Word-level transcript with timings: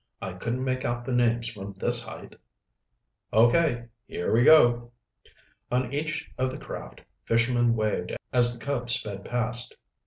I 0.19 0.33
couldn't 0.33 0.63
make 0.63 0.83
out 0.83 1.05
the 1.05 1.13
names 1.13 1.47
from 1.47 1.73
this 1.73 2.03
height." 2.03 2.35
"Okay. 3.31 3.85
Here 4.07 4.33
we 4.33 4.43
go." 4.43 4.93
On 5.71 5.93
each 5.93 6.27
of 6.39 6.49
the 6.49 6.57
craft, 6.57 7.01
fishermen 7.25 7.75
waved 7.75 8.13
as 8.33 8.57
the 8.57 8.65
Cub 8.65 8.89
sped 8.89 9.23
past. 9.23 9.75